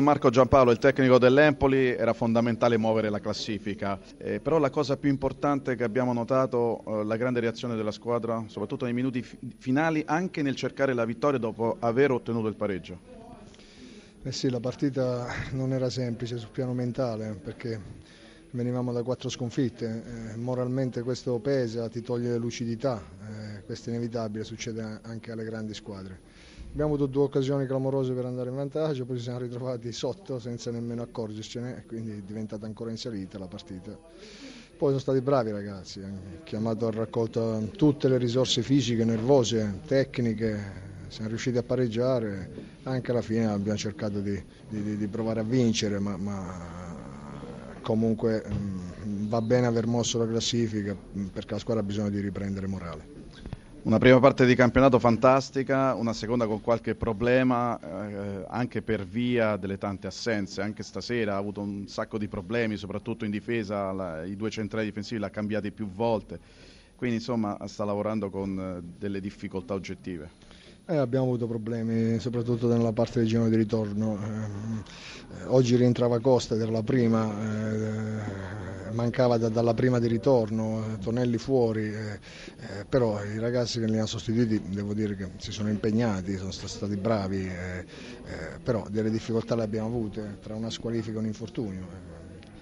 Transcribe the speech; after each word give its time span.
Marco 0.00 0.30
Giampaolo, 0.30 0.70
il 0.70 0.78
tecnico 0.78 1.18
dell'Empoli, 1.18 1.88
era 1.88 2.12
fondamentale 2.12 2.76
muovere 2.76 3.10
la 3.10 3.20
classifica, 3.20 3.98
eh, 4.16 4.40
però 4.40 4.58
la 4.58 4.70
cosa 4.70 4.96
più 4.96 5.08
importante 5.08 5.76
che 5.76 5.84
abbiamo 5.84 6.12
notato 6.12 6.82
eh, 6.86 7.04
la 7.04 7.16
grande 7.16 7.40
reazione 7.40 7.76
della 7.76 7.90
squadra, 7.90 8.44
soprattutto 8.46 8.84
nei 8.84 8.94
minuti 8.94 9.22
fi- 9.22 9.38
finali, 9.58 10.02
anche 10.06 10.42
nel 10.42 10.54
cercare 10.56 10.94
la 10.94 11.04
vittoria 11.04 11.38
dopo 11.38 11.76
aver 11.80 12.10
ottenuto 12.10 12.48
il 12.48 12.54
pareggio. 12.54 12.98
Eh 14.22 14.32
sì, 14.32 14.50
la 14.50 14.60
partita 14.60 15.26
non 15.52 15.72
era 15.72 15.88
semplice 15.88 16.36
sul 16.36 16.50
piano 16.50 16.74
mentale 16.74 17.38
perché 17.42 17.80
venivamo 18.50 18.92
da 18.92 19.02
quattro 19.02 19.28
sconfitte, 19.28 20.32
eh, 20.32 20.36
moralmente 20.36 21.02
questo 21.02 21.38
pesa, 21.38 21.88
ti 21.88 22.02
toglie 22.02 22.36
lucidità, 22.36 23.00
eh, 23.00 23.62
questo 23.64 23.90
è 23.90 23.92
inevitabile, 23.92 24.44
succede 24.44 25.00
anche 25.02 25.32
alle 25.32 25.44
grandi 25.44 25.72
squadre. 25.74 26.20
Abbiamo 26.72 26.94
avuto 26.94 27.10
due 27.10 27.24
occasioni 27.24 27.66
clamorose 27.66 28.12
per 28.12 28.26
andare 28.26 28.48
in 28.50 28.54
vantaggio, 28.54 29.04
poi 29.04 29.16
ci 29.16 29.24
siamo 29.24 29.40
ritrovati 29.40 29.90
sotto 29.90 30.38
senza 30.38 30.70
nemmeno 30.70 31.02
accorgercene, 31.02 31.82
quindi 31.84 32.12
è 32.12 32.22
diventata 32.22 32.64
ancora 32.64 32.90
insalita 32.90 33.38
la 33.38 33.48
partita. 33.48 33.90
Poi 33.90 34.88
sono 34.88 35.00
stati 35.00 35.20
bravi 35.20 35.50
ragazzi, 35.50 36.00
hanno 36.00 36.20
chiamato 36.44 36.86
a 36.86 36.90
raccolta 36.92 37.58
tutte 37.76 38.08
le 38.08 38.18
risorse 38.18 38.62
fisiche, 38.62 39.04
nervose, 39.04 39.80
tecniche, 39.84 40.58
siamo 41.08 41.28
riusciti 41.28 41.58
a 41.58 41.64
pareggiare, 41.64 42.48
anche 42.84 43.10
alla 43.10 43.20
fine 43.20 43.46
abbiamo 43.46 43.76
cercato 43.76 44.20
di, 44.20 44.40
di, 44.68 44.96
di 44.96 45.08
provare 45.08 45.40
a 45.40 45.44
vincere, 45.44 45.98
ma, 45.98 46.16
ma 46.16 46.96
comunque 47.82 48.44
mm, 48.48 49.26
va 49.28 49.42
bene 49.42 49.66
aver 49.66 49.86
mosso 49.86 50.18
la 50.18 50.26
classifica 50.26 50.96
perché 51.32 51.54
la 51.54 51.60
squadra 51.60 51.82
ha 51.82 51.86
bisogno 51.86 52.10
di 52.10 52.20
riprendere 52.20 52.68
morale. 52.68 53.19
Una 53.82 53.96
prima 53.96 54.20
parte 54.20 54.44
di 54.44 54.54
campionato 54.54 54.98
fantastica, 54.98 55.94
una 55.94 56.12
seconda 56.12 56.46
con 56.46 56.60
qualche 56.60 56.94
problema 56.94 57.78
eh, 57.80 58.44
anche 58.46 58.82
per 58.82 59.06
via 59.06 59.56
delle 59.56 59.78
tante 59.78 60.06
assenze. 60.06 60.60
Anche 60.60 60.82
stasera 60.82 61.34
ha 61.34 61.38
avuto 61.38 61.62
un 61.62 61.88
sacco 61.88 62.18
di 62.18 62.28
problemi, 62.28 62.76
soprattutto 62.76 63.24
in 63.24 63.30
difesa, 63.30 63.90
la, 63.92 64.22
i 64.24 64.36
due 64.36 64.50
centrali 64.50 64.84
difensivi 64.84 65.18
l'ha 65.18 65.30
cambiati 65.30 65.70
più 65.70 65.88
volte. 65.88 66.38
Quindi 66.94 67.16
insomma 67.16 67.56
sta 67.68 67.84
lavorando 67.84 68.28
con 68.28 68.58
eh, 68.58 68.82
delle 68.98 69.18
difficoltà 69.18 69.72
oggettive. 69.72 70.28
Eh, 70.84 70.96
abbiamo 70.96 71.24
avuto 71.24 71.46
problemi 71.46 72.18
soprattutto 72.18 72.68
nella 72.68 72.92
parte 72.92 73.20
del 73.20 73.28
girone 73.28 73.48
di 73.48 73.56
ritorno. 73.56 74.18
Eh, 74.18 75.44
oggi 75.46 75.76
rientrava 75.76 76.20
Costa 76.20 76.54
ed 76.54 76.60
era 76.60 76.70
la 76.70 76.82
prima, 76.82 77.24
eh, 77.24 78.69
mancava 78.92 79.36
da, 79.38 79.48
dalla 79.48 79.74
prima 79.74 79.98
di 79.98 80.06
ritorno, 80.08 80.98
Tonelli 81.02 81.38
fuori, 81.38 81.92
eh, 81.92 82.12
eh, 82.12 82.84
però 82.88 83.22
i 83.24 83.38
ragazzi 83.38 83.80
che 83.80 83.86
li 83.86 83.96
hanno 83.96 84.06
sostituiti 84.06 84.60
devo 84.68 84.94
dire 84.94 85.16
che 85.16 85.30
si 85.38 85.52
sono 85.52 85.68
impegnati, 85.68 86.36
sono 86.36 86.50
stati 86.52 86.96
bravi, 86.96 87.46
eh, 87.46 87.84
però 88.62 88.86
delle 88.90 89.10
difficoltà 89.10 89.54
le 89.56 89.62
abbiamo 89.62 89.86
avute 89.88 90.38
tra 90.40 90.54
una 90.54 90.70
squalifica 90.70 91.16
e 91.16 91.20
un 91.20 91.26
infortunio. 91.26 92.18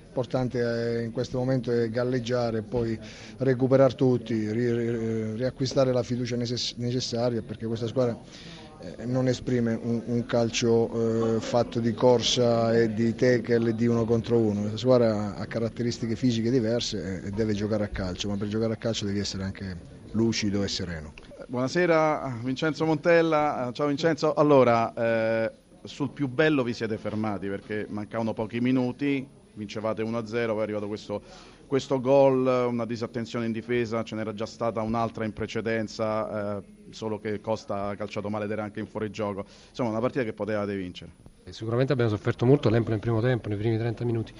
L'importante 0.08 1.02
in 1.04 1.12
questo 1.12 1.38
momento 1.38 1.70
è 1.70 1.88
galleggiare 1.90 2.62
poi 2.62 2.98
recuperare 3.36 3.94
tutti, 3.94 4.50
riacquistare 4.50 5.92
la 5.92 6.02
fiducia 6.02 6.34
necessaria 6.34 7.40
perché 7.42 7.66
questa 7.66 7.86
squadra 7.86 8.14
eh, 8.14 8.67
non 9.04 9.26
esprime 9.26 9.78
un, 9.80 10.02
un 10.06 10.24
calcio 10.26 11.36
eh, 11.36 11.40
fatto 11.40 11.80
di 11.80 11.92
corsa 11.94 12.76
e 12.76 12.92
di 12.92 13.14
tackle 13.14 13.74
di 13.74 13.86
uno 13.86 14.04
contro 14.04 14.38
uno. 14.38 14.60
Questa 14.60 14.78
squadra 14.78 15.34
ha 15.36 15.46
caratteristiche 15.46 16.14
fisiche 16.14 16.50
diverse 16.50 17.22
e 17.24 17.30
deve 17.30 17.54
giocare 17.54 17.84
a 17.84 17.88
calcio, 17.88 18.28
ma 18.28 18.36
per 18.36 18.48
giocare 18.48 18.74
a 18.74 18.76
calcio 18.76 19.04
devi 19.04 19.18
essere 19.18 19.42
anche 19.42 19.76
lucido 20.12 20.62
e 20.62 20.68
sereno. 20.68 21.12
Buonasera 21.48 22.40
Vincenzo 22.42 22.84
Montella, 22.84 23.70
ciao 23.72 23.88
Vincenzo. 23.88 24.34
Allora, 24.34 24.92
eh, 24.94 25.52
sul 25.82 26.10
più 26.10 26.28
bello 26.28 26.62
vi 26.62 26.72
siete 26.72 26.98
fermati 26.98 27.48
perché 27.48 27.86
mancavano 27.88 28.32
pochi 28.32 28.60
minuti, 28.60 29.26
vincevate 29.58 30.02
1-0, 30.02 30.46
poi 30.46 30.58
è 30.58 30.62
arrivato 30.62 30.86
questo, 30.86 31.20
questo 31.66 32.00
gol, 32.00 32.46
una 32.46 32.86
disattenzione 32.86 33.44
in 33.44 33.52
difesa, 33.52 34.02
ce 34.02 34.14
n'era 34.14 34.32
già 34.32 34.46
stata 34.46 34.80
un'altra 34.80 35.26
in 35.26 35.34
precedenza, 35.34 36.56
eh, 36.56 36.62
solo 36.90 37.18
che 37.18 37.42
Costa 37.42 37.88
ha 37.88 37.96
calciato 37.96 38.30
male 38.30 38.46
ed 38.46 38.52
era 38.52 38.62
anche 38.62 38.80
in 38.80 38.86
fuorigioco. 38.86 39.44
Insomma, 39.68 39.90
una 39.90 40.00
partita 40.00 40.24
che 40.24 40.32
potevate 40.32 40.74
vincere. 40.74 41.10
Sicuramente 41.50 41.92
abbiamo 41.92 42.10
sofferto 42.10 42.46
molto 42.46 42.68
l'Empoli 42.68 42.92
nel 42.92 43.00
primo 43.00 43.20
tempo, 43.20 43.48
nei 43.48 43.58
primi 43.58 43.78
30 43.78 44.04
minuti, 44.04 44.32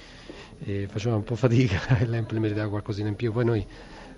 faceva 0.89 1.17
un 1.17 1.25
po' 1.25 1.37
fatica 1.37 1.99
e 2.01 2.07
l'Empoli 2.07 2.41
meritava 2.41 2.69
qualcosina 2.69 3.09
in 3.09 3.17
più. 3.17 3.33
Poi 3.33 3.45
noi 3.45 3.67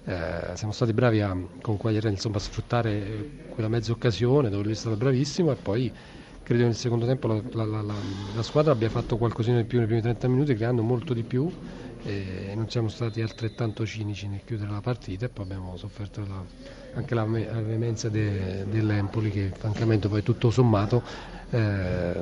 eh, 0.04 0.54
siamo 0.54 0.72
stati 0.72 0.92
bravi 0.92 1.20
a, 1.20 1.36
con 1.60 1.76
Quagliarella 1.76 2.10
insomma, 2.10 2.36
a 2.36 2.40
sfruttare 2.40 3.48
quella 3.50 3.68
mezza 3.68 3.92
occasione 3.92 4.48
dove 4.48 4.62
lui 4.62 4.72
è 4.72 4.76
stato 4.76 4.96
bravissimo 4.96 5.52
e 5.52 5.56
poi 5.56 5.92
credo 6.42 6.64
nel 6.64 6.74
secondo 6.74 7.06
tempo 7.06 7.28
la, 7.28 7.42
la, 7.52 7.64
la, 7.64 7.94
la, 8.34 8.42
squadra 8.42 8.72
abbia 8.72 8.88
fatto 8.88 9.16
qualcosina 9.16 9.58
di 9.58 9.64
più 9.64 9.78
nei 9.78 9.86
primi 9.86 10.02
30 10.02 10.28
minuti 10.28 10.54
creando 10.54 10.82
molto 10.82 11.14
di 11.14 11.22
più 11.22 11.50
e 12.02 12.52
non 12.54 12.68
siamo 12.70 12.88
stati 12.88 13.20
altrettanto 13.20 13.84
cinici 13.84 14.26
nel 14.26 14.40
chiudere 14.44 14.70
la 14.70 14.80
partita 14.80 15.26
e 15.26 15.28
poi 15.28 15.44
abbiamo 15.44 15.76
sofferto 15.76 16.26
anche 16.94 17.14
la, 17.14 17.24
veemenza 17.24 18.08
de, 18.08 18.64
dell'Empoli 18.68 19.30
che 19.30 19.52
francamente 19.56 20.08
poi 20.08 20.22
tutto 20.22 20.50
sommato, 20.50 21.02
eh, 21.50 22.12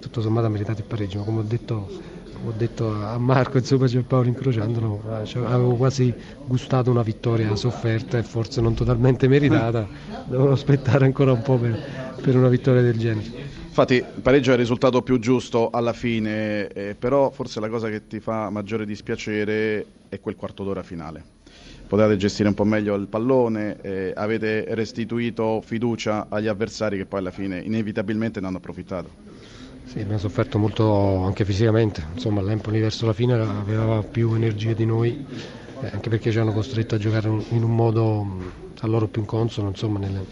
tutto 0.00 0.20
sommato 0.20 0.46
ha 0.46 0.50
meritato 0.50 0.80
il 0.80 0.86
pareggio 0.86 1.18
ma 1.18 1.24
come 1.24 1.40
ho 1.40 1.44
detto, 1.44 1.88
ho 2.44 2.52
detto 2.56 2.92
a 2.92 3.18
Marco 3.18 3.58
insomma 3.58 3.86
c'è 3.86 4.00
Paolo 4.00 4.28
incrociandolo 4.28 5.02
eh, 5.22 5.38
avevo 5.44 5.74
quasi 5.74 6.14
gustato 6.44 6.90
una 6.90 7.02
vittoria 7.02 7.54
sofferta 7.56 8.18
e 8.18 8.22
forse 8.22 8.60
non 8.60 8.74
totalmente 8.74 9.28
meritata 9.28 9.86
devo 10.26 10.52
aspettare 10.52 11.04
ancora 11.04 11.32
un 11.32 11.42
po' 11.42 11.56
per, 11.56 11.78
per 12.20 12.36
una 12.36 12.48
vittoria 12.48 12.82
del 12.82 12.98
genere 12.98 13.52
Infatti 13.74 13.94
il 13.94 14.22
pareggio 14.22 14.50
è 14.50 14.52
il 14.52 14.60
risultato 14.60 15.02
più 15.02 15.18
giusto 15.18 15.70
alla 15.70 15.92
fine, 15.92 16.68
eh, 16.68 16.94
però 16.96 17.30
forse 17.30 17.58
la 17.58 17.68
cosa 17.68 17.88
che 17.88 18.06
ti 18.06 18.20
fa 18.20 18.48
maggiore 18.48 18.86
dispiacere 18.86 19.84
è 20.08 20.20
quel 20.20 20.36
quarto 20.36 20.62
d'ora 20.62 20.84
finale. 20.84 21.33
Potevate 21.94 22.18
gestire 22.18 22.48
un 22.48 22.56
po' 22.56 22.64
meglio 22.64 22.96
il 22.96 23.06
pallone, 23.06 23.76
eh, 23.80 24.12
avete 24.16 24.64
restituito 24.70 25.60
fiducia 25.60 26.26
agli 26.28 26.48
avversari 26.48 26.96
che 26.96 27.06
poi 27.06 27.20
alla 27.20 27.30
fine 27.30 27.60
inevitabilmente 27.60 28.40
ne 28.40 28.48
hanno 28.48 28.56
approfittato. 28.56 29.10
Sì, 29.84 30.00
abbiamo 30.00 30.18
sofferto 30.18 30.58
molto 30.58 31.22
anche 31.22 31.44
fisicamente, 31.44 32.04
insomma 32.14 32.42
l'Empoli 32.42 32.80
verso 32.80 33.06
la 33.06 33.12
fine 33.12 33.34
aveva 33.34 34.02
più 34.02 34.34
energie 34.34 34.74
di 34.74 34.84
noi, 34.84 35.24
eh, 35.82 35.90
anche 35.92 36.08
perché 36.08 36.32
ci 36.32 36.38
hanno 36.40 36.52
costretto 36.52 36.96
a 36.96 36.98
giocare 36.98 37.28
in 37.50 37.62
un 37.62 37.76
modo 37.76 38.26
a 38.80 38.86
loro 38.88 39.06
più 39.06 39.20
inconsono, 39.20 39.68
insomma 39.68 40.00
nelle, 40.00 40.26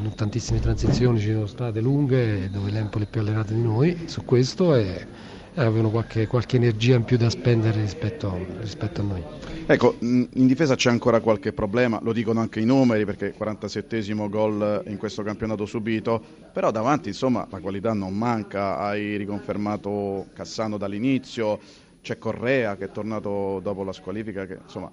in 0.00 0.14
tantissime 0.14 0.60
transizioni 0.60 1.18
ci 1.18 1.32
sono 1.32 1.46
state 1.46 1.80
lunghe 1.80 2.48
dove 2.48 2.70
l'Empoli 2.70 3.06
è 3.06 3.08
più 3.08 3.22
allenato 3.22 3.52
di 3.52 3.60
noi 3.60 4.02
su 4.06 4.24
questo 4.24 4.76
e 4.76 5.04
avevano 5.64 5.90
qualche, 5.90 6.26
qualche, 6.26 6.56
energia 6.56 6.96
in 6.96 7.04
più 7.04 7.16
da 7.16 7.30
spendere 7.30 7.80
rispetto, 7.80 8.46
rispetto, 8.60 9.00
a 9.00 9.04
noi. 9.04 9.22
Ecco, 9.66 9.96
in 10.00 10.28
difesa 10.46 10.74
c'è 10.74 10.90
ancora 10.90 11.20
qualche 11.20 11.52
problema, 11.52 12.00
lo 12.02 12.12
dicono 12.12 12.40
anche 12.40 12.60
i 12.60 12.64
numeri 12.64 13.04
perché 13.04 13.32
47 13.32 14.14
gol 14.28 14.82
in 14.86 14.96
questo 14.96 15.22
campionato 15.22 15.66
subito, 15.66 16.22
però 16.52 16.70
davanti 16.70 17.08
insomma 17.08 17.46
la 17.50 17.60
qualità 17.60 17.92
non 17.92 18.16
manca, 18.16 18.78
hai 18.78 19.16
riconfermato 19.16 20.26
Cassano 20.32 20.76
dall'inizio, 20.76 21.60
c'è 22.02 22.18
Correa 22.18 22.76
che 22.76 22.86
è 22.86 22.90
tornato 22.90 23.60
dopo 23.62 23.84
la 23.84 23.92
squalifica 23.92 24.46
che 24.46 24.58
insomma, 24.62 24.90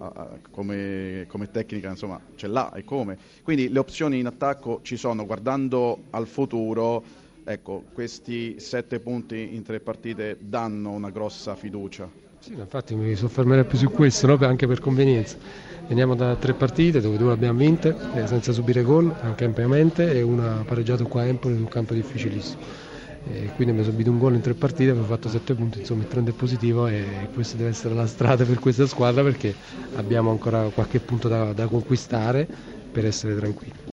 come, 0.52 1.26
come, 1.28 1.50
tecnica 1.50 1.90
insomma, 1.90 2.20
ce 2.36 2.48
l'ha 2.48 2.74
e 2.74 2.84
come. 2.84 3.18
Quindi 3.44 3.70
le 3.70 3.80
opzioni 3.80 4.20
in 4.20 4.26
attacco 4.26 4.82
ci 4.84 4.98
sono, 4.98 5.26
guardando 5.26 6.04
al 6.12 6.28
futuro, 6.28 7.26
ecco, 7.48 7.84
questi 7.94 8.60
sette 8.60 9.00
punti 9.00 9.56
in 9.56 9.64
tre 9.64 9.80
partite 9.80 10.38
danno 10.40 10.92
una 10.92 11.10
grossa 11.10 11.56
fiducia. 11.56 12.10
Sì, 12.40 12.54
infatti 12.54 12.94
mi 12.96 13.16
soffermerei 13.16 13.64
più 13.64 13.78
su 13.78 13.90
questo, 13.90 14.28
no? 14.28 14.38
anche 14.42 14.68
per 14.68 14.80
convenienza. 14.80 15.38
Veniamo 15.88 16.16
da 16.16 16.36
tre 16.36 16.54
partite 16.54 17.00
dove 17.00 17.18
due 17.18 17.32
abbiamo 17.32 17.58
vinte, 17.58 17.96
eh, 18.14 18.28
senza 18.28 18.52
subire 18.52 18.84
gol, 18.84 19.14
anche 19.22 19.46
ampiamente, 19.46 20.12
e 20.12 20.22
una 20.22 20.64
pareggiata 20.68 21.06
qua 21.06 21.22
a 21.22 21.26
Empoli 21.26 21.56
in 21.56 21.62
un 21.62 21.68
campo 21.70 21.94
difficilissimo 21.94 22.86
e 23.30 23.52
quindi 23.56 23.74
abbiamo 23.74 23.84
subito 23.84 24.10
un 24.10 24.20
gol 24.20 24.36
in 24.36 24.42
tre 24.42 24.54
partite, 24.54 24.92
abbiamo 24.92 25.08
fatto 25.08 25.28
sette 25.28 25.54
punti, 25.54 25.80
insomma 25.80 26.04
il 26.04 26.08
trend 26.08 26.30
è 26.30 26.32
positivo 26.32 26.88
e 26.88 27.28
questa 27.34 27.58
deve 27.58 27.70
essere 27.70 27.94
la 27.94 28.08
strada 28.08 28.46
per 28.46 28.60
questa 28.60 28.86
squadra 28.88 29.22
perché 29.22 29.54
abbiamo 29.96 30.30
ancora 30.32 30.70
qualche 30.70 31.00
punto 31.00 31.28
da, 31.28 31.52
da 31.52 31.68
conquistare 31.68 32.48
per 32.90 33.06
essere 33.06 33.36
tranquilli. 33.36 33.86